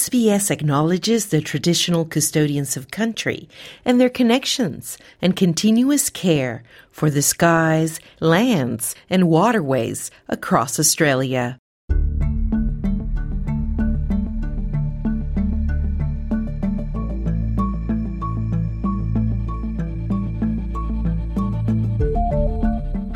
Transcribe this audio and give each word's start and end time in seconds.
SBS 0.00 0.50
acknowledges 0.50 1.26
the 1.26 1.42
traditional 1.42 2.06
custodians 2.06 2.74
of 2.74 2.90
country 2.90 3.50
and 3.84 4.00
their 4.00 4.08
connections 4.08 4.96
and 5.20 5.36
continuous 5.36 6.08
care 6.08 6.62
for 6.90 7.10
the 7.10 7.20
skies, 7.20 8.00
lands, 8.18 8.94
and 9.10 9.28
waterways 9.28 10.10
across 10.26 10.80
Australia. 10.80 11.58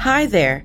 Hi 0.01 0.27
there. 0.27 0.65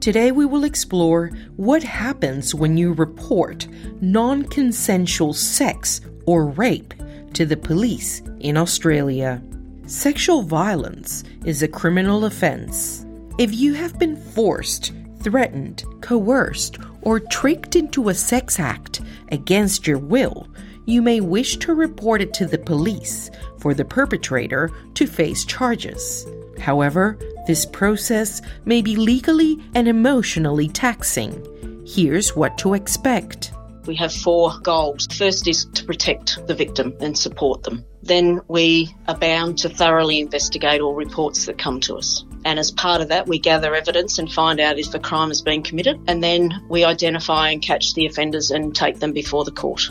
Today 0.00 0.30
we 0.30 0.46
will 0.46 0.62
explore 0.62 1.32
what 1.56 1.82
happens 1.82 2.54
when 2.54 2.76
you 2.76 2.92
report 2.92 3.66
non 4.00 4.44
consensual 4.44 5.34
sex 5.34 6.00
or 6.24 6.46
rape 6.46 6.94
to 7.32 7.44
the 7.44 7.56
police 7.56 8.22
in 8.38 8.56
Australia. 8.56 9.42
Sexual 9.86 10.42
violence 10.42 11.24
is 11.44 11.62
a 11.62 11.68
criminal 11.68 12.24
offense. 12.26 13.04
If 13.38 13.52
you 13.54 13.74
have 13.74 13.98
been 13.98 14.16
forced, 14.16 14.92
threatened, 15.20 15.82
coerced, 16.00 16.78
or 17.02 17.18
tricked 17.18 17.74
into 17.74 18.08
a 18.08 18.14
sex 18.14 18.60
act 18.60 19.00
against 19.32 19.88
your 19.88 19.98
will, 19.98 20.46
you 20.86 21.02
may 21.02 21.20
wish 21.20 21.56
to 21.56 21.74
report 21.74 22.22
it 22.22 22.32
to 22.34 22.46
the 22.46 22.58
police 22.58 23.32
for 23.58 23.74
the 23.74 23.84
perpetrator 23.84 24.70
to 24.94 25.08
face 25.08 25.44
charges. 25.44 26.24
However, 26.60 27.18
this 27.46 27.64
process 27.64 28.42
may 28.64 28.82
be 28.82 28.96
legally 28.96 29.58
and 29.74 29.88
emotionally 29.88 30.68
taxing. 30.68 31.44
Here's 31.86 32.36
what 32.36 32.58
to 32.58 32.74
expect. 32.74 33.52
We 33.86 33.96
have 33.96 34.12
four 34.12 34.52
goals. 34.62 35.06
First 35.06 35.48
is 35.48 35.64
to 35.64 35.84
protect 35.84 36.46
the 36.46 36.54
victim 36.54 36.94
and 37.00 37.16
support 37.16 37.62
them. 37.62 37.84
Then 38.02 38.42
we 38.46 38.94
are 39.08 39.16
bound 39.16 39.56
to 39.58 39.70
thoroughly 39.70 40.20
investigate 40.20 40.82
all 40.82 40.94
reports 40.94 41.46
that 41.46 41.56
come 41.56 41.80
to 41.80 41.96
us. 41.96 42.24
And 42.44 42.58
as 42.58 42.70
part 42.70 43.00
of 43.00 43.08
that, 43.08 43.26
we 43.26 43.38
gather 43.38 43.74
evidence 43.74 44.18
and 44.18 44.30
find 44.30 44.60
out 44.60 44.78
if 44.78 44.94
a 44.94 44.98
crime 44.98 45.28
has 45.28 45.40
been 45.40 45.62
committed. 45.62 45.98
And 46.06 46.22
then 46.22 46.52
we 46.68 46.84
identify 46.84 47.48
and 47.48 47.62
catch 47.62 47.94
the 47.94 48.04
offenders 48.04 48.50
and 48.50 48.74
take 48.74 48.98
them 48.98 49.12
before 49.12 49.44
the 49.44 49.52
court. 49.52 49.90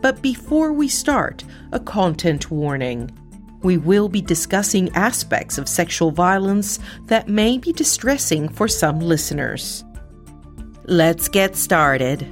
But 0.00 0.22
before 0.22 0.72
we 0.72 0.88
start, 0.88 1.44
a 1.72 1.80
content 1.80 2.50
warning. 2.50 3.10
We 3.62 3.76
will 3.76 4.08
be 4.08 4.22
discussing 4.22 4.94
aspects 4.94 5.58
of 5.58 5.68
sexual 5.68 6.10
violence 6.10 6.78
that 7.06 7.28
may 7.28 7.58
be 7.58 7.72
distressing 7.72 8.48
for 8.48 8.68
some 8.68 9.00
listeners. 9.00 9.84
Let's 10.84 11.28
get 11.28 11.56
started. 11.56 12.26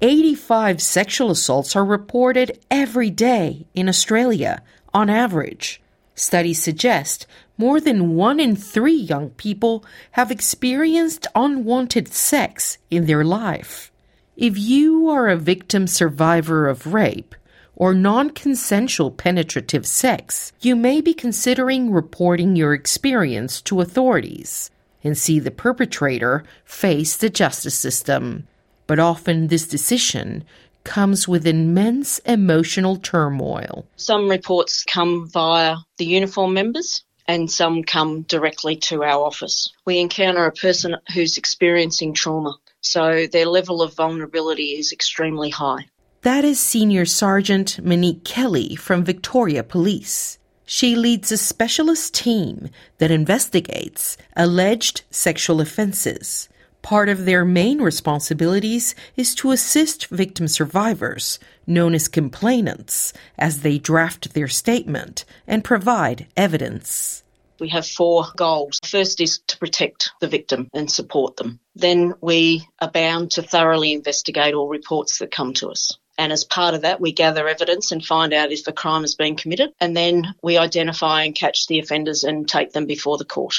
85 0.00 0.82
sexual 0.82 1.30
assaults 1.30 1.74
are 1.74 1.84
reported 1.84 2.58
every 2.70 3.08
day 3.08 3.66
in 3.74 3.88
Australia, 3.88 4.62
on 4.92 5.08
average. 5.08 5.80
Studies 6.14 6.62
suggest 6.62 7.26
more 7.56 7.80
than 7.80 8.14
one 8.14 8.38
in 8.38 8.54
three 8.54 8.96
young 8.96 9.30
people 9.30 9.84
have 10.12 10.30
experienced 10.30 11.26
unwanted 11.34 12.12
sex 12.12 12.78
in 12.90 13.06
their 13.06 13.24
life. 13.24 13.90
If 14.36 14.58
you 14.58 15.08
are 15.08 15.28
a 15.28 15.36
victim 15.36 15.86
survivor 15.86 16.68
of 16.68 16.92
rape, 16.92 17.34
or 17.76 17.94
non 17.94 18.30
consensual 18.30 19.10
penetrative 19.10 19.86
sex, 19.86 20.52
you 20.60 20.76
may 20.76 21.00
be 21.00 21.14
considering 21.14 21.90
reporting 21.90 22.56
your 22.56 22.74
experience 22.74 23.60
to 23.62 23.80
authorities 23.80 24.70
and 25.02 25.18
see 25.18 25.38
the 25.38 25.50
perpetrator 25.50 26.44
face 26.64 27.16
the 27.16 27.30
justice 27.30 27.76
system. 27.76 28.46
But 28.86 28.98
often 28.98 29.48
this 29.48 29.66
decision 29.66 30.44
comes 30.84 31.26
with 31.26 31.46
immense 31.46 32.18
emotional 32.20 32.96
turmoil. 32.96 33.86
Some 33.96 34.28
reports 34.28 34.84
come 34.84 35.28
via 35.28 35.76
the 35.96 36.04
uniform 36.04 36.54
members 36.54 37.02
and 37.26 37.50
some 37.50 37.82
come 37.82 38.22
directly 38.22 38.76
to 38.76 39.02
our 39.02 39.24
office. 39.24 39.72
We 39.86 39.98
encounter 39.98 40.44
a 40.44 40.52
person 40.52 40.96
who's 41.14 41.38
experiencing 41.38 42.12
trauma, 42.12 42.56
so 42.82 43.26
their 43.26 43.46
level 43.46 43.80
of 43.82 43.94
vulnerability 43.94 44.78
is 44.78 44.92
extremely 44.92 45.48
high. 45.48 45.86
That 46.24 46.42
is 46.42 46.58
Senior 46.58 47.04
Sergeant 47.04 47.84
Monique 47.84 48.24
Kelly 48.24 48.76
from 48.76 49.04
Victoria 49.04 49.62
Police. 49.62 50.38
She 50.64 50.96
leads 50.96 51.30
a 51.30 51.36
specialist 51.36 52.14
team 52.14 52.70
that 52.96 53.10
investigates 53.10 54.16
alleged 54.34 55.02
sexual 55.10 55.60
offenses. 55.60 56.48
Part 56.80 57.10
of 57.10 57.26
their 57.26 57.44
main 57.44 57.82
responsibilities 57.82 58.94
is 59.18 59.34
to 59.34 59.50
assist 59.50 60.06
victim 60.06 60.48
survivors, 60.48 61.38
known 61.66 61.94
as 61.94 62.08
complainants, 62.08 63.12
as 63.36 63.60
they 63.60 63.76
draft 63.76 64.32
their 64.32 64.48
statement 64.48 65.26
and 65.46 65.62
provide 65.62 66.26
evidence. 66.38 67.22
We 67.60 67.68
have 67.68 67.86
four 67.86 68.24
goals. 68.34 68.80
First 68.82 69.20
is 69.20 69.40
to 69.48 69.58
protect 69.58 70.12
the 70.22 70.28
victim 70.28 70.70
and 70.72 70.90
support 70.90 71.36
them. 71.36 71.60
Then 71.76 72.14
we 72.22 72.66
are 72.80 72.90
bound 72.90 73.32
to 73.32 73.42
thoroughly 73.42 73.92
investigate 73.92 74.54
all 74.54 74.68
reports 74.68 75.18
that 75.18 75.30
come 75.30 75.52
to 75.54 75.68
us. 75.68 75.98
And 76.16 76.32
as 76.32 76.44
part 76.44 76.74
of 76.74 76.82
that, 76.82 77.00
we 77.00 77.12
gather 77.12 77.48
evidence 77.48 77.92
and 77.92 78.04
find 78.04 78.32
out 78.32 78.52
if 78.52 78.66
a 78.66 78.72
crime 78.72 79.02
has 79.02 79.14
been 79.14 79.36
committed. 79.36 79.72
And 79.80 79.96
then 79.96 80.34
we 80.42 80.58
identify 80.58 81.24
and 81.24 81.34
catch 81.34 81.66
the 81.66 81.78
offenders 81.78 82.24
and 82.24 82.48
take 82.48 82.72
them 82.72 82.86
before 82.86 83.18
the 83.18 83.24
court. 83.24 83.54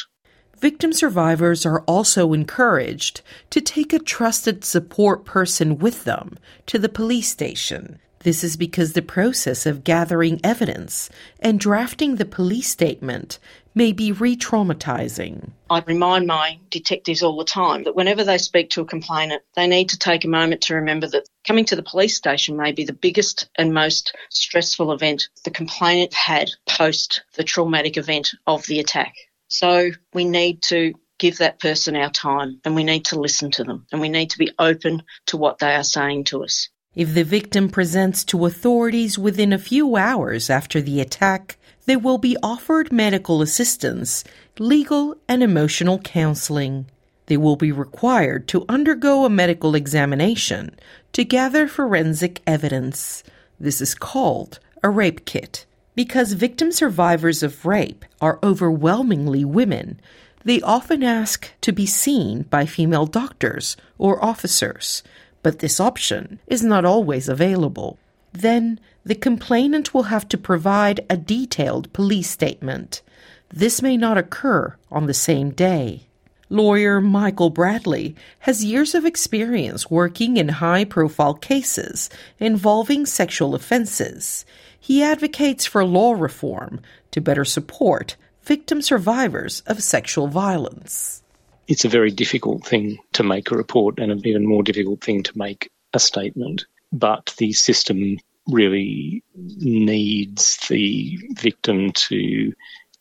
Victim 0.59 0.93
survivors 0.93 1.65
are 1.65 1.81
also 1.81 2.31
encouraged 2.31 3.21
to 3.49 3.59
take 3.59 3.91
a 3.91 3.99
trusted 3.99 4.63
support 4.63 5.25
person 5.25 5.77
with 5.77 6.05
them 6.05 6.37
to 6.67 6.79
the 6.79 6.87
police 6.87 7.27
station. 7.27 7.99
This 8.25 8.43
is 8.43 8.57
because 8.57 8.93
the 8.93 9.03
process 9.03 9.67
of 9.67 9.83
gathering 9.83 10.41
evidence 10.43 11.11
and 11.39 11.59
drafting 11.59 12.15
the 12.15 12.25
police 12.25 12.67
statement 12.67 13.37
may 13.75 13.91
be 13.91 14.11
re 14.11 14.35
traumatizing. 14.35 15.51
I 15.69 15.83
remind 15.85 16.25
my 16.25 16.57
detectives 16.71 17.21
all 17.21 17.37
the 17.37 17.45
time 17.45 17.83
that 17.83 17.95
whenever 17.95 18.23
they 18.23 18.39
speak 18.39 18.71
to 18.71 18.81
a 18.81 18.85
complainant, 18.85 19.43
they 19.55 19.67
need 19.67 19.89
to 19.89 19.99
take 19.99 20.25
a 20.25 20.27
moment 20.27 20.61
to 20.61 20.73
remember 20.73 21.05
that 21.09 21.29
coming 21.45 21.65
to 21.65 21.75
the 21.75 21.83
police 21.83 22.17
station 22.17 22.57
may 22.57 22.71
be 22.71 22.83
the 22.83 22.93
biggest 22.93 23.47
and 23.59 23.75
most 23.75 24.15
stressful 24.31 24.91
event 24.91 25.29
the 25.43 25.51
complainant 25.51 26.11
had 26.15 26.49
post 26.67 27.21
the 27.35 27.43
traumatic 27.43 27.95
event 27.95 28.31
of 28.47 28.65
the 28.65 28.79
attack. 28.79 29.13
So 29.49 29.91
we 30.15 30.25
need 30.25 30.63
to 30.63 30.95
give 31.19 31.37
that 31.37 31.59
person 31.59 31.95
our 31.95 32.09
time 32.09 32.59
and 32.65 32.73
we 32.73 32.83
need 32.83 33.05
to 33.05 33.19
listen 33.19 33.51
to 33.51 33.63
them 33.63 33.85
and 33.91 34.01
we 34.01 34.09
need 34.09 34.31
to 34.31 34.39
be 34.39 34.51
open 34.57 35.03
to 35.27 35.37
what 35.37 35.59
they 35.59 35.75
are 35.75 35.83
saying 35.83 36.23
to 36.23 36.43
us. 36.43 36.69
If 36.95 37.13
the 37.13 37.23
victim 37.23 37.69
presents 37.69 38.23
to 38.25 38.45
authorities 38.45 39.19
within 39.19 39.51
a 39.51 39.59
few 39.59 39.97
hours 39.97 40.49
after 40.49 40.81
the 40.81 41.01
attack, 41.01 41.57
they 41.85 41.97
will 41.97 42.17
be 42.17 42.37
offered 42.41 42.91
medical 42.91 43.41
assistance, 43.41 44.23
legal 44.57 45.17
and 45.27 45.43
emotional 45.43 45.99
counseling. 45.99 46.85
They 47.25 47.35
will 47.35 47.57
be 47.57 47.71
required 47.71 48.47
to 48.49 48.65
undergo 48.69 49.25
a 49.25 49.29
medical 49.29 49.75
examination 49.75 50.75
to 51.11 51.25
gather 51.25 51.67
forensic 51.67 52.41
evidence. 52.47 53.23
This 53.59 53.81
is 53.81 53.93
called 53.93 54.59
a 54.81 54.89
rape 54.89 55.25
kit. 55.25 55.65
Because 55.95 56.33
victim 56.33 56.71
survivors 56.71 57.43
of 57.43 57.65
rape 57.65 58.05
are 58.21 58.39
overwhelmingly 58.41 59.43
women, 59.43 59.99
they 60.45 60.61
often 60.61 61.03
ask 61.03 61.51
to 61.61 61.71
be 61.71 61.85
seen 61.85 62.43
by 62.43 62.65
female 62.65 63.05
doctors 63.05 63.75
or 63.97 64.23
officers, 64.23 65.03
but 65.45 65.59
this 65.59 65.79
option 65.79 66.39
is 66.47 66.63
not 66.63 66.85
always 66.85 67.29
available. 67.29 67.99
Then 68.33 68.79
the 69.05 69.13
complainant 69.13 69.93
will 69.93 70.09
have 70.09 70.27
to 70.29 70.39
provide 70.39 71.05
a 71.07 71.17
detailed 71.17 71.93
police 71.93 72.31
statement. 72.31 73.03
This 73.49 73.79
may 73.79 73.95
not 73.95 74.17
occur 74.17 74.75
on 74.91 75.05
the 75.05 75.13
same 75.13 75.51
day. 75.51 76.07
Lawyer 76.49 76.99
Michael 76.99 77.51
Bradley 77.51 78.15
has 78.39 78.65
years 78.65 78.95
of 78.95 79.05
experience 79.05 79.87
working 79.87 80.37
in 80.37 80.49
high 80.49 80.83
profile 80.83 81.35
cases 81.35 82.09
involving 82.39 83.05
sexual 83.05 83.53
offenses. 83.53 84.45
He 84.79 85.03
advocates 85.03 85.67
for 85.67 85.85
law 85.85 86.13
reform 86.13 86.81
to 87.11 87.21
better 87.21 87.45
support 87.45 88.15
victim 88.41 88.81
survivors 88.81 89.61
of 89.67 89.83
sexual 89.83 90.25
violence. 90.27 91.21
It's 91.67 91.85
a 91.85 91.89
very 91.89 92.11
difficult 92.11 92.65
thing 92.65 92.99
to 93.13 93.23
make 93.23 93.51
a 93.51 93.57
report 93.57 93.99
and 93.99 94.11
an 94.11 94.21
even 94.25 94.45
more 94.45 94.63
difficult 94.63 95.03
thing 95.03 95.23
to 95.23 95.37
make 95.37 95.71
a 95.93 95.99
statement. 95.99 96.65
But 96.91 97.33
the 97.37 97.53
system 97.53 98.17
really 98.47 99.23
needs 99.35 100.57
the 100.69 101.17
victim 101.33 101.91
to 101.91 102.53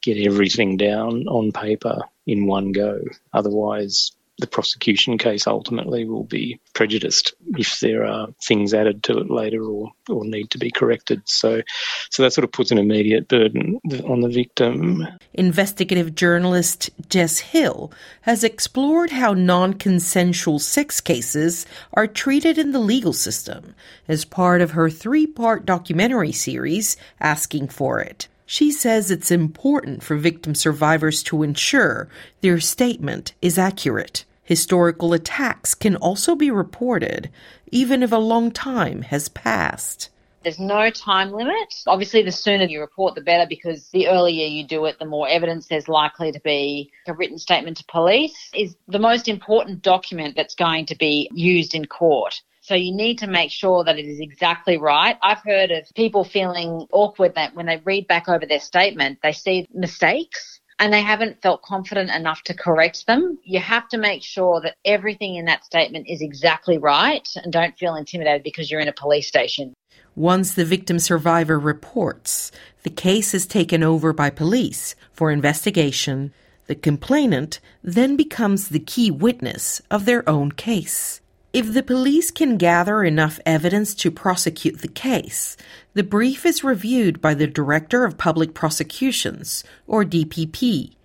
get 0.02 0.18
everything 0.18 0.76
down 0.76 1.26
on 1.28 1.52
paper 1.52 2.02
in 2.26 2.46
one 2.46 2.72
go. 2.72 3.00
Otherwise, 3.32 4.12
the 4.38 4.46
prosecution 4.48 5.16
case 5.16 5.46
ultimately 5.46 6.04
will 6.04 6.24
be 6.24 6.60
prejudiced 6.72 7.34
if 7.56 7.78
there 7.80 8.04
are 8.04 8.28
things 8.42 8.74
added 8.74 9.04
to 9.04 9.18
it 9.18 9.30
later 9.30 9.62
or, 9.62 9.92
or 10.08 10.24
need 10.24 10.50
to 10.50 10.58
be 10.58 10.72
corrected. 10.72 11.22
So, 11.24 11.62
so 12.10 12.22
that 12.22 12.32
sort 12.32 12.44
of 12.44 12.50
puts 12.50 12.72
an 12.72 12.78
immediate 12.78 13.28
burden 13.28 13.80
on 14.04 14.22
the 14.22 14.28
victim. 14.28 15.06
Investigative 15.34 16.16
journalist 16.16 16.90
Jess 17.08 17.38
Hill 17.38 17.92
has 18.22 18.42
explored 18.42 19.10
how 19.10 19.34
non 19.34 19.74
consensual 19.74 20.58
sex 20.58 21.00
cases 21.00 21.64
are 21.92 22.08
treated 22.08 22.58
in 22.58 22.72
the 22.72 22.80
legal 22.80 23.12
system 23.12 23.74
as 24.08 24.24
part 24.24 24.60
of 24.60 24.72
her 24.72 24.90
three 24.90 25.26
part 25.26 25.64
documentary 25.64 26.32
series, 26.32 26.96
Asking 27.20 27.68
for 27.68 28.00
It. 28.00 28.26
She 28.46 28.70
says 28.70 29.10
it's 29.10 29.30
important 29.30 30.02
for 30.02 30.16
victim 30.16 30.54
survivors 30.54 31.22
to 31.24 31.42
ensure 31.42 32.08
their 32.40 32.60
statement 32.60 33.32
is 33.40 33.58
accurate. 33.58 34.24
Historical 34.42 35.14
attacks 35.14 35.74
can 35.74 35.96
also 35.96 36.34
be 36.34 36.50
reported, 36.50 37.30
even 37.70 38.02
if 38.02 38.12
a 38.12 38.16
long 38.16 38.50
time 38.50 39.02
has 39.02 39.30
passed. 39.30 40.10
There's 40.42 40.58
no 40.58 40.90
time 40.90 41.32
limit. 41.32 41.74
Obviously, 41.86 42.22
the 42.22 42.30
sooner 42.30 42.64
you 42.64 42.80
report, 42.80 43.14
the 43.14 43.22
better 43.22 43.46
because 43.48 43.88
the 43.88 44.08
earlier 44.08 44.46
you 44.46 44.62
do 44.62 44.84
it, 44.84 44.98
the 44.98 45.06
more 45.06 45.26
evidence 45.26 45.66
there's 45.66 45.88
likely 45.88 46.30
to 46.32 46.40
be. 46.40 46.90
A 47.06 47.14
written 47.14 47.38
statement 47.38 47.78
to 47.78 47.84
police 47.86 48.50
is 48.54 48.76
the 48.86 48.98
most 48.98 49.26
important 49.26 49.80
document 49.80 50.36
that's 50.36 50.54
going 50.54 50.84
to 50.86 50.96
be 50.96 51.30
used 51.32 51.74
in 51.74 51.86
court. 51.86 52.42
So 52.64 52.74
you 52.74 52.94
need 52.94 53.18
to 53.18 53.26
make 53.26 53.50
sure 53.50 53.84
that 53.84 53.98
it 53.98 54.06
is 54.06 54.20
exactly 54.20 54.78
right. 54.78 55.18
I've 55.22 55.42
heard 55.44 55.70
of 55.70 55.84
people 55.94 56.24
feeling 56.24 56.86
awkward 56.92 57.34
that 57.34 57.54
when 57.54 57.66
they 57.66 57.76
read 57.84 58.08
back 58.08 58.26
over 58.26 58.46
their 58.46 58.58
statement, 58.58 59.18
they 59.22 59.32
see 59.32 59.68
mistakes 59.74 60.60
and 60.78 60.90
they 60.90 61.02
haven't 61.02 61.42
felt 61.42 61.60
confident 61.60 62.10
enough 62.10 62.42
to 62.44 62.54
correct 62.54 63.06
them. 63.06 63.38
You 63.44 63.60
have 63.60 63.86
to 63.90 63.98
make 63.98 64.22
sure 64.22 64.62
that 64.62 64.76
everything 64.82 65.34
in 65.34 65.44
that 65.44 65.66
statement 65.66 66.06
is 66.08 66.22
exactly 66.22 66.78
right 66.78 67.28
and 67.36 67.52
don't 67.52 67.76
feel 67.76 67.96
intimidated 67.96 68.42
because 68.42 68.70
you're 68.70 68.80
in 68.80 68.88
a 68.88 68.94
police 68.94 69.28
station. 69.28 69.74
Once 70.16 70.54
the 70.54 70.64
victim 70.64 70.98
survivor 70.98 71.60
reports, 71.60 72.50
the 72.82 72.88
case 72.88 73.34
is 73.34 73.44
taken 73.44 73.82
over 73.82 74.14
by 74.14 74.30
police 74.30 74.94
for 75.12 75.30
investigation. 75.30 76.32
The 76.66 76.76
complainant 76.76 77.60
then 77.82 78.16
becomes 78.16 78.70
the 78.70 78.80
key 78.80 79.10
witness 79.10 79.82
of 79.90 80.06
their 80.06 80.26
own 80.26 80.52
case. 80.52 81.20
If 81.54 81.72
the 81.72 81.84
police 81.84 82.32
can 82.32 82.56
gather 82.56 83.04
enough 83.04 83.38
evidence 83.46 83.94
to 84.02 84.10
prosecute 84.10 84.80
the 84.80 84.88
case, 84.88 85.56
the 85.92 86.02
brief 86.02 86.44
is 86.44 86.64
reviewed 86.64 87.20
by 87.20 87.34
the 87.34 87.46
Director 87.46 88.04
of 88.04 88.18
Public 88.18 88.54
Prosecutions, 88.54 89.62
or 89.86 90.04
DPP. 90.04 90.96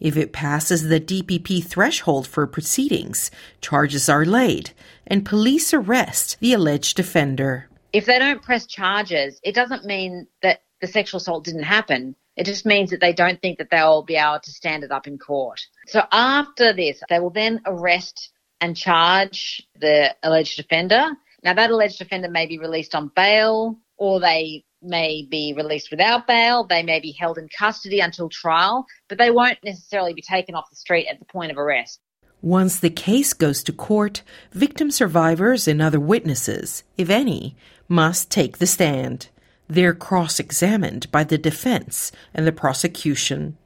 If 0.00 0.18
it 0.18 0.34
passes 0.34 0.82
the 0.82 1.00
DPP 1.00 1.64
threshold 1.64 2.26
for 2.26 2.46
proceedings, 2.46 3.30
charges 3.62 4.10
are 4.10 4.26
laid, 4.26 4.72
and 5.06 5.24
police 5.24 5.72
arrest 5.72 6.36
the 6.38 6.52
alleged 6.52 7.00
offender. 7.00 7.70
If 7.94 8.04
they 8.04 8.18
don't 8.18 8.42
press 8.42 8.66
charges, 8.66 9.40
it 9.42 9.54
doesn't 9.54 9.86
mean 9.86 10.26
that 10.42 10.60
the 10.82 10.86
sexual 10.86 11.16
assault 11.16 11.44
didn't 11.44 11.62
happen. 11.62 12.14
It 12.36 12.44
just 12.44 12.66
means 12.66 12.90
that 12.90 13.00
they 13.00 13.14
don't 13.14 13.40
think 13.40 13.56
that 13.56 13.70
they'll 13.70 14.02
be 14.02 14.16
able 14.16 14.40
to 14.40 14.50
stand 14.50 14.84
it 14.84 14.92
up 14.92 15.06
in 15.06 15.16
court. 15.16 15.62
So 15.86 16.02
after 16.12 16.74
this, 16.74 17.02
they 17.08 17.20
will 17.20 17.30
then 17.30 17.62
arrest 17.64 18.33
and 18.64 18.74
charge 18.74 19.62
the 19.78 20.14
alleged 20.22 20.58
offender. 20.58 21.10
Now, 21.42 21.52
that 21.52 21.70
alleged 21.70 22.00
offender 22.00 22.30
may 22.30 22.46
be 22.46 22.58
released 22.58 22.94
on 22.94 23.10
bail 23.14 23.78
or 23.98 24.20
they 24.20 24.64
may 24.80 25.26
be 25.30 25.52
released 25.54 25.90
without 25.90 26.26
bail. 26.26 26.64
They 26.64 26.82
may 26.82 26.98
be 26.98 27.12
held 27.12 27.36
in 27.36 27.48
custody 27.56 28.00
until 28.00 28.30
trial, 28.30 28.86
but 29.08 29.18
they 29.18 29.30
won't 29.30 29.58
necessarily 29.62 30.14
be 30.14 30.22
taken 30.22 30.54
off 30.54 30.70
the 30.70 30.76
street 30.76 31.06
at 31.08 31.18
the 31.18 31.26
point 31.26 31.52
of 31.52 31.58
arrest. 31.58 32.00
Once 32.40 32.80
the 32.80 32.88
case 32.88 33.34
goes 33.34 33.62
to 33.64 33.72
court, 33.72 34.22
victim 34.52 34.90
survivors 34.90 35.68
and 35.68 35.82
other 35.82 36.00
witnesses, 36.00 36.84
if 36.96 37.10
any, 37.10 37.54
must 37.86 38.30
take 38.30 38.56
the 38.56 38.66
stand. 38.66 39.28
They're 39.68 39.94
cross 39.94 40.40
examined 40.40 41.12
by 41.12 41.24
the 41.24 41.38
defense 41.38 42.12
and 42.32 42.46
the 42.46 42.52
prosecution. 42.52 43.58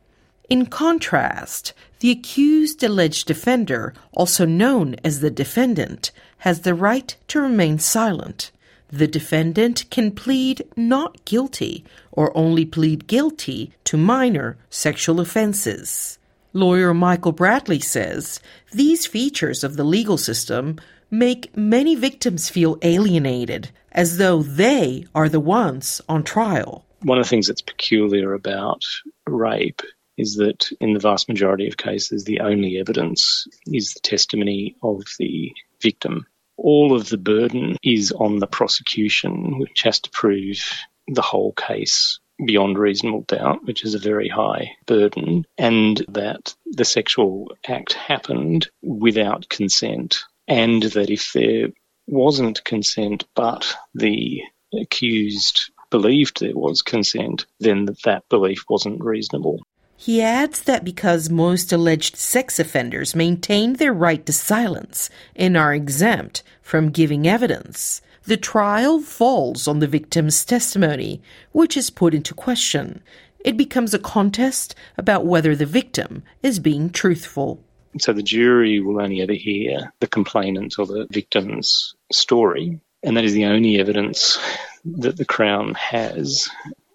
In 0.48 0.64
contrast, 0.66 1.74
the 2.00 2.10
accused 2.10 2.82
alleged 2.82 3.30
offender, 3.30 3.92
also 4.12 4.46
known 4.46 4.96
as 5.04 5.20
the 5.20 5.30
defendant, 5.30 6.10
has 6.38 6.60
the 6.62 6.74
right 6.74 7.14
to 7.28 7.40
remain 7.40 7.78
silent. 7.78 8.50
The 8.88 9.06
defendant 9.06 9.84
can 9.90 10.12
plead 10.12 10.66
not 10.74 11.22
guilty 11.26 11.84
or 12.10 12.34
only 12.34 12.64
plead 12.64 13.06
guilty 13.06 13.72
to 13.84 13.98
minor 13.98 14.56
sexual 14.70 15.20
offenses. 15.20 16.18
Lawyer 16.54 16.94
Michael 16.94 17.32
Bradley 17.32 17.80
says 17.80 18.40
these 18.72 19.04
features 19.04 19.62
of 19.62 19.76
the 19.76 19.84
legal 19.84 20.16
system 20.16 20.78
make 21.10 21.54
many 21.54 21.94
victims 21.94 22.48
feel 22.48 22.78
alienated, 22.80 23.70
as 23.92 24.16
though 24.16 24.42
they 24.42 25.04
are 25.14 25.28
the 25.28 25.40
ones 25.40 26.00
on 26.08 26.22
trial. 26.22 26.86
One 27.02 27.18
of 27.18 27.24
the 27.24 27.28
things 27.28 27.48
that's 27.48 27.60
peculiar 27.60 28.32
about 28.32 28.82
rape 29.26 29.82
is 30.18 30.34
that 30.36 30.70
in 30.80 30.92
the 30.92 31.00
vast 31.00 31.28
majority 31.28 31.68
of 31.68 31.76
cases, 31.76 32.24
the 32.24 32.40
only 32.40 32.78
evidence 32.78 33.46
is 33.66 33.94
the 33.94 34.00
testimony 34.00 34.76
of 34.82 35.02
the 35.18 35.52
victim. 35.80 36.26
All 36.56 36.94
of 36.94 37.08
the 37.08 37.16
burden 37.16 37.76
is 37.84 38.10
on 38.10 38.40
the 38.40 38.48
prosecution, 38.48 39.58
which 39.60 39.82
has 39.84 40.00
to 40.00 40.10
prove 40.10 40.58
the 41.06 41.22
whole 41.22 41.52
case 41.52 42.18
beyond 42.44 42.78
reasonable 42.78 43.22
doubt, 43.22 43.64
which 43.64 43.84
is 43.84 43.94
a 43.94 44.00
very 44.00 44.28
high 44.28 44.72
burden, 44.86 45.46
and 45.56 46.04
that 46.08 46.54
the 46.66 46.84
sexual 46.84 47.52
act 47.66 47.92
happened 47.92 48.68
without 48.82 49.48
consent, 49.48 50.24
and 50.46 50.82
that 50.82 51.10
if 51.10 51.32
there 51.32 51.68
wasn't 52.06 52.64
consent 52.64 53.24
but 53.34 53.76
the 53.94 54.42
accused 54.72 55.70
believed 55.90 56.40
there 56.40 56.56
was 56.56 56.82
consent, 56.82 57.46
then 57.60 57.88
that 58.04 58.28
belief 58.28 58.64
wasn't 58.68 59.02
reasonable. 59.02 59.60
He 60.00 60.22
adds 60.22 60.62
that 60.62 60.84
because 60.84 61.28
most 61.28 61.72
alleged 61.72 62.14
sex 62.14 62.60
offenders 62.60 63.16
maintain 63.16 63.72
their 63.74 63.92
right 63.92 64.24
to 64.26 64.32
silence 64.32 65.10
and 65.34 65.56
are 65.56 65.74
exempt 65.74 66.44
from 66.62 66.90
giving 66.90 67.26
evidence, 67.26 68.00
the 68.24 68.36
trial 68.36 69.00
falls 69.00 69.66
on 69.66 69.80
the 69.80 69.88
victim's 69.88 70.44
testimony, 70.44 71.20
which 71.50 71.76
is 71.76 71.90
put 71.90 72.14
into 72.14 72.32
question. 72.32 73.02
It 73.44 73.56
becomes 73.56 73.92
a 73.92 73.98
contest 73.98 74.76
about 74.96 75.26
whether 75.26 75.56
the 75.56 75.66
victim 75.66 76.22
is 76.44 76.60
being 76.60 76.90
truthful. 76.90 77.60
So 77.98 78.12
the 78.12 78.22
jury 78.22 78.78
will 78.78 79.00
only 79.02 79.20
ever 79.20 79.32
hear 79.32 79.92
the 79.98 80.06
complainant 80.06 80.78
or 80.78 80.86
the 80.86 81.08
victim's 81.10 81.96
story, 82.12 82.80
and 83.02 83.16
that 83.16 83.24
is 83.24 83.32
the 83.32 83.46
only 83.46 83.80
evidence 83.80 84.38
that 84.84 85.16
the 85.16 85.24
Crown 85.24 85.74
has 85.74 86.48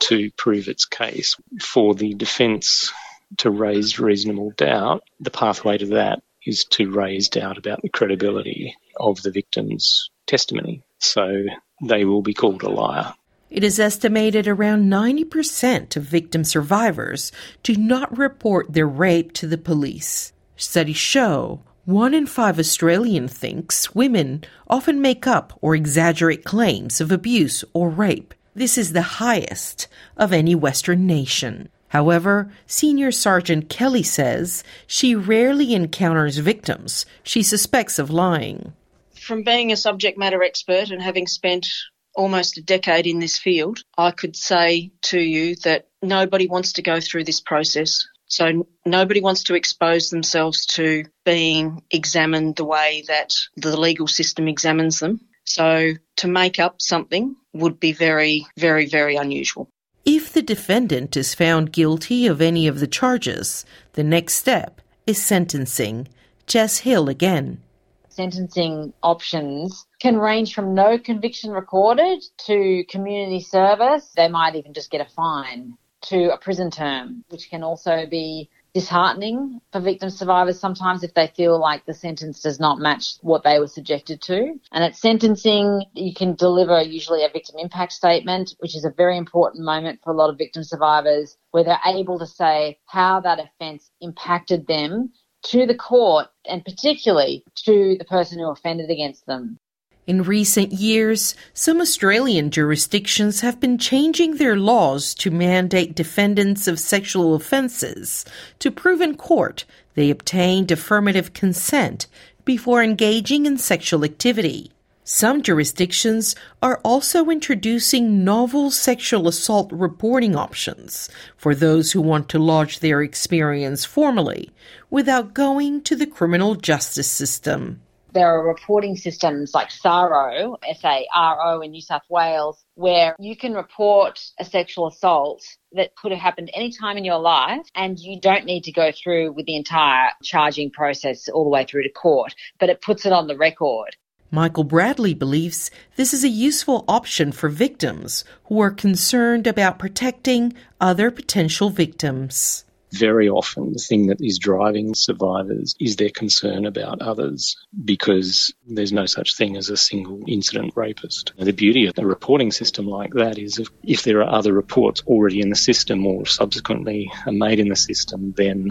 to 0.09 0.31
prove 0.31 0.67
its 0.67 0.85
case. 0.85 1.35
For 1.61 1.93
the 1.95 2.13
defence 2.13 2.91
to 3.37 3.49
raise 3.49 3.99
reasonable 3.99 4.51
doubt, 4.51 5.03
the 5.19 5.31
pathway 5.31 5.77
to 5.77 5.85
that 5.87 6.21
is 6.45 6.65
to 6.65 6.91
raise 6.91 7.29
doubt 7.29 7.57
about 7.57 7.81
the 7.81 7.89
credibility 7.89 8.75
of 8.97 9.21
the 9.21 9.31
victim's 9.31 10.09
testimony. 10.27 10.83
So 10.99 11.45
they 11.81 12.05
will 12.05 12.21
be 12.21 12.33
called 12.33 12.63
a 12.63 12.69
liar. 12.69 13.13
It 13.49 13.63
is 13.63 13.79
estimated 13.79 14.47
around 14.47 14.91
90% 14.91 15.95
of 15.95 16.03
victim 16.03 16.43
survivors 16.43 17.31
do 17.61 17.75
not 17.75 18.17
report 18.17 18.73
their 18.73 18.87
rape 18.87 19.31
to 19.33 19.47
the 19.47 19.59
police. 19.59 20.33
Studies 20.55 20.97
show 20.97 21.61
one 21.85 22.13
in 22.13 22.25
five 22.25 22.57
Australian 22.57 23.27
thinks 23.27 23.93
women 23.93 24.43
often 24.67 25.01
make 25.01 25.27
up 25.27 25.57
or 25.61 25.75
exaggerate 25.75 26.45
claims 26.45 26.99
of 26.99 27.11
abuse 27.11 27.63
or 27.73 27.89
rape. 27.89 28.33
This 28.55 28.77
is 28.77 28.93
the 28.93 29.01
highest 29.01 29.87
of 30.15 30.31
any 30.31 30.53
Western 30.53 31.07
nation. 31.07 31.69
However, 31.87 32.51
Senior 32.67 33.11
Sergeant 33.11 33.69
Kelly 33.69 34.03
says 34.03 34.63
she 34.87 35.15
rarely 35.15 35.73
encounters 35.73 36.37
victims 36.37 37.05
she 37.23 37.43
suspects 37.43 37.99
of 37.99 38.09
lying. 38.09 38.73
From 39.15 39.43
being 39.43 39.71
a 39.71 39.77
subject 39.77 40.17
matter 40.17 40.43
expert 40.43 40.89
and 40.89 41.01
having 41.01 41.27
spent 41.27 41.67
almost 42.15 42.57
a 42.57 42.63
decade 42.63 43.07
in 43.07 43.19
this 43.19 43.37
field, 43.37 43.79
I 43.97 44.11
could 44.11 44.35
say 44.35 44.91
to 45.03 45.19
you 45.19 45.55
that 45.63 45.87
nobody 46.01 46.47
wants 46.47 46.73
to 46.73 46.81
go 46.81 46.99
through 46.99 47.23
this 47.23 47.41
process. 47.41 48.07
So 48.27 48.67
nobody 48.85 49.21
wants 49.21 49.43
to 49.43 49.55
expose 49.55 50.09
themselves 50.09 50.65
to 50.77 51.05
being 51.25 51.83
examined 51.91 52.55
the 52.55 52.65
way 52.65 53.03
that 53.07 53.33
the 53.55 53.79
legal 53.79 54.07
system 54.07 54.47
examines 54.47 54.99
them. 54.99 55.21
So 55.45 55.93
to 56.17 56.27
make 56.27 56.59
up 56.59 56.81
something 56.81 57.35
would 57.53 57.79
be 57.79 57.91
very, 57.91 58.45
very, 58.57 58.85
very 58.85 59.15
unusual. 59.15 59.69
If 60.05 60.33
the 60.33 60.41
defendant 60.41 61.15
is 61.15 61.33
found 61.33 61.71
guilty 61.71 62.27
of 62.27 62.41
any 62.41 62.67
of 62.67 62.79
the 62.79 62.87
charges, 62.87 63.65
the 63.93 64.03
next 64.03 64.35
step 64.35 64.81
is 65.07 65.23
sentencing. 65.23 66.09
Jess 66.45 66.79
Hill 66.79 67.07
again. 67.07 67.61
Sentencing 68.09 68.93
options 69.01 69.85
can 69.99 70.17
range 70.17 70.53
from 70.53 70.75
no 70.75 70.99
conviction 70.99 71.51
recorded 71.51 72.23
to 72.45 72.83
community 72.89 73.39
service. 73.39 74.11
They 74.15 74.27
might 74.27 74.55
even 74.55 74.73
just 74.73 74.91
get 74.91 75.01
a 75.01 75.09
fine 75.09 75.77
to 76.03 76.33
a 76.33 76.37
prison 76.37 76.69
term, 76.69 77.23
which 77.29 77.49
can 77.49 77.63
also 77.63 78.05
be 78.05 78.49
disheartening 78.73 79.61
for 79.71 79.79
victim 79.79 80.09
survivors 80.09 80.59
sometimes 80.59 81.03
if 81.03 81.13
they 81.13 81.27
feel 81.27 81.59
like 81.59 81.85
the 81.85 81.93
sentence 81.93 82.41
does 82.41 82.59
not 82.59 82.79
match 82.79 83.15
what 83.21 83.43
they 83.43 83.59
were 83.59 83.67
subjected 83.67 84.21
to. 84.21 84.59
And 84.71 84.83
at 84.83 84.95
sentencing, 84.95 85.85
you 85.93 86.13
can 86.13 86.35
deliver 86.35 86.81
usually 86.81 87.23
a 87.23 87.29
victim 87.29 87.55
impact 87.59 87.93
statement, 87.93 88.55
which 88.59 88.75
is 88.75 88.85
a 88.85 88.89
very 88.89 89.17
important 89.17 89.63
moment 89.63 89.99
for 90.03 90.11
a 90.11 90.15
lot 90.15 90.29
of 90.29 90.37
victim 90.37 90.63
survivors 90.63 91.37
where 91.51 91.63
they're 91.63 91.79
able 91.85 92.17
to 92.19 92.27
say 92.27 92.79
how 92.85 93.19
that 93.21 93.39
offence 93.39 93.91
impacted 94.01 94.65
them 94.67 95.11
to 95.43 95.67
the 95.67 95.75
court 95.75 96.27
and 96.49 96.63
particularly 96.65 97.43
to 97.55 97.95
the 97.99 98.05
person 98.05 98.39
who 98.39 98.49
offended 98.49 98.89
against 98.89 99.25
them. 99.25 99.59
In 100.05 100.23
recent 100.23 100.73
years, 100.73 101.33
some 101.53 101.79
Australian 101.79 102.51
jurisdictions 102.51 103.39
have 103.39 103.61
been 103.61 103.77
changing 103.77 104.35
their 104.35 104.57
laws 104.57 105.13
to 105.15 105.31
mandate 105.31 105.95
defendants 105.95 106.67
of 106.67 106.77
sexual 106.77 107.35
offences 107.35 108.25
to 108.59 108.69
prove 108.69 108.99
in 108.99 109.15
court 109.15 109.63
they 109.93 110.09
obtained 110.09 110.71
affirmative 110.71 111.31
consent 111.31 112.07
before 112.43 112.83
engaging 112.83 113.45
in 113.45 113.57
sexual 113.57 114.03
activity. 114.03 114.71
Some 115.05 115.41
jurisdictions 115.41 116.35
are 116.61 116.81
also 116.83 117.29
introducing 117.29 118.25
novel 118.25 118.71
sexual 118.71 119.29
assault 119.29 119.71
reporting 119.71 120.35
options 120.35 121.09
for 121.37 121.55
those 121.55 121.93
who 121.93 122.01
want 122.01 122.27
to 122.29 122.39
lodge 122.39 122.79
their 122.79 123.01
experience 123.01 123.85
formally 123.85 124.49
without 124.89 125.33
going 125.33 125.81
to 125.83 125.95
the 125.95 126.07
criminal 126.07 126.55
justice 126.55 127.09
system 127.09 127.81
there 128.13 128.27
are 128.27 128.47
reporting 128.47 128.95
systems 128.95 129.53
like 129.53 129.71
SARO, 129.71 130.57
S-A-R-O 130.67 131.61
in 131.61 131.71
New 131.71 131.81
South 131.81 132.03
Wales, 132.09 132.63
where 132.75 133.15
you 133.19 133.35
can 133.35 133.53
report 133.53 134.23
a 134.39 134.45
sexual 134.45 134.87
assault 134.87 135.43
that 135.71 135.95
could 135.95 136.11
have 136.11 136.21
happened 136.21 136.51
any 136.53 136.71
time 136.71 136.97
in 136.97 137.03
your 137.03 137.19
life 137.19 137.65
and 137.75 137.99
you 137.99 138.19
don't 138.19 138.45
need 138.45 138.63
to 138.65 138.71
go 138.71 138.91
through 138.91 139.31
with 139.31 139.45
the 139.47 139.55
entire 139.55 140.09
charging 140.23 140.69
process 140.69 141.27
all 141.27 141.43
the 141.43 141.49
way 141.49 141.65
through 141.65 141.83
to 141.83 141.89
court, 141.89 142.35
but 142.59 142.69
it 142.69 142.81
puts 142.81 143.05
it 143.05 143.11
on 143.11 143.27
the 143.27 143.35
record. 143.35 143.95
Michael 144.29 144.63
Bradley 144.63 145.13
believes 145.13 145.69
this 145.95 146.13
is 146.13 146.23
a 146.23 146.29
useful 146.29 146.85
option 146.87 147.31
for 147.31 147.49
victims 147.49 148.23
who 148.45 148.59
are 148.59 148.71
concerned 148.71 149.45
about 149.45 149.77
protecting 149.77 150.53
other 150.81 151.11
potential 151.11 151.69
victims 151.69 152.65
very 152.93 153.29
often 153.29 153.73
the 153.73 153.79
thing 153.79 154.07
that 154.07 154.21
is 154.21 154.37
driving 154.37 154.93
survivors 154.93 155.75
is 155.79 155.95
their 155.95 156.09
concern 156.09 156.65
about 156.65 157.01
others 157.01 157.57
because 157.83 158.53
there's 158.67 158.93
no 158.93 159.05
such 159.05 159.35
thing 159.35 159.57
as 159.57 159.69
a 159.69 159.77
single 159.77 160.21
incident 160.27 160.73
rapist. 160.75 161.33
The 161.37 161.53
beauty 161.53 161.87
of 161.87 161.97
a 161.97 162.05
reporting 162.05 162.51
system 162.51 162.85
like 162.87 163.13
that 163.13 163.37
is 163.37 163.57
if, 163.59 163.69
if 163.83 164.03
there 164.03 164.21
are 164.21 164.35
other 164.35 164.53
reports 164.53 165.01
already 165.07 165.41
in 165.41 165.49
the 165.49 165.55
system 165.55 166.05
or 166.05 166.25
subsequently 166.25 167.11
are 167.25 167.31
made 167.31 167.59
in 167.59 167.69
the 167.69 167.75
system, 167.75 168.33
then 168.37 168.69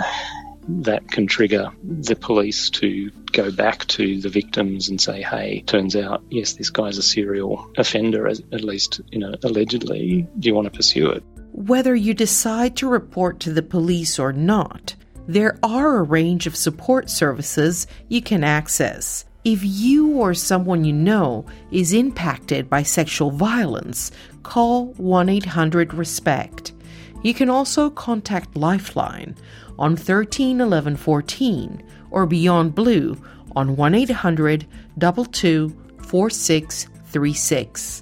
that 0.68 1.10
can 1.10 1.26
trigger 1.26 1.70
the 1.82 2.14
police 2.14 2.70
to 2.70 3.10
go 3.32 3.50
back 3.50 3.84
to 3.86 4.20
the 4.20 4.28
victims 4.28 4.88
and 4.88 5.00
say, 5.00 5.22
hey, 5.22 5.62
turns 5.62 5.96
out, 5.96 6.22
yes, 6.30 6.52
this 6.52 6.70
guy's 6.70 6.98
a 6.98 7.02
serial 7.02 7.70
offender, 7.76 8.28
at 8.28 8.64
least, 8.64 9.00
you 9.10 9.18
know, 9.18 9.34
allegedly. 9.42 10.26
Do 10.38 10.48
you 10.48 10.54
want 10.54 10.66
to 10.66 10.76
pursue 10.76 11.10
it? 11.10 11.24
Whether 11.54 11.94
you 11.94 12.14
decide 12.14 12.76
to 12.76 12.88
report 12.88 13.38
to 13.40 13.52
the 13.52 13.62
police 13.62 14.18
or 14.18 14.32
not, 14.32 14.94
there 15.28 15.58
are 15.62 15.98
a 15.98 16.02
range 16.02 16.46
of 16.46 16.56
support 16.56 17.10
services 17.10 17.86
you 18.08 18.22
can 18.22 18.42
access. 18.42 19.26
If 19.44 19.60
you 19.62 20.16
or 20.16 20.32
someone 20.32 20.82
you 20.82 20.94
know 20.94 21.44
is 21.70 21.92
impacted 21.92 22.70
by 22.70 22.84
sexual 22.84 23.30
violence, 23.30 24.10
call 24.42 24.94
1 24.94 25.28
800 25.28 25.92
RESPECT. 25.92 26.72
You 27.22 27.34
can 27.34 27.50
also 27.50 27.90
contact 27.90 28.56
Lifeline 28.56 29.36
on 29.78 29.94
13 29.94 30.58
11 30.58 30.96
14 30.96 31.82
or 32.10 32.24
Beyond 32.24 32.74
Blue 32.74 33.22
on 33.54 33.76
1 33.76 33.94
800 33.94 34.66
22 34.98 35.76
4636. 35.98 38.01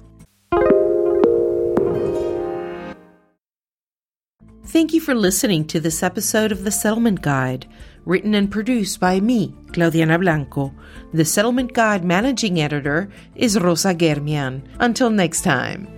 Thank 4.71 4.93
you 4.93 5.01
for 5.01 5.13
listening 5.13 5.65
to 5.67 5.81
this 5.81 6.01
episode 6.01 6.53
of 6.53 6.63
The 6.63 6.71
Settlement 6.71 7.21
Guide, 7.21 7.67
written 8.05 8.33
and 8.33 8.49
produced 8.49 9.01
by 9.01 9.19
me, 9.19 9.53
Claudianna 9.73 10.17
Blanco. 10.17 10.73
The 11.13 11.25
Settlement 11.25 11.73
Guide 11.73 12.05
managing 12.05 12.61
editor 12.61 13.09
is 13.35 13.59
Rosa 13.59 13.93
Germian. 13.93 14.61
Until 14.79 15.09
next 15.09 15.41
time. 15.41 15.89